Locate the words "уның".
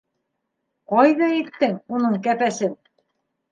1.99-2.19